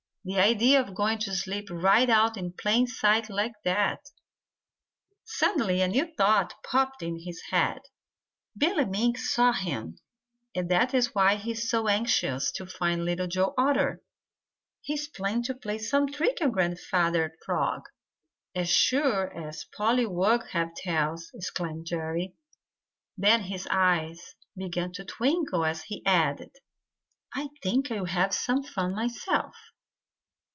[0.23, 4.11] The idea of going to sleep right out in plain sight like that!"
[5.23, 7.79] Suddenly a new thought popped into his head.
[8.55, 9.97] "Billy Mink saw him,
[10.53, 13.99] and that is why he is so anxious to find Little Joe Otter.
[14.81, 17.81] He is planning to play some trick on Grandfather Frog
[18.53, 22.35] as sure as pollywogs have tails!" exclaimed Jerry.
[23.17, 26.51] Then his eyes began to twinkle as he added:
[27.33, 29.55] "I think I'll have some fun myself."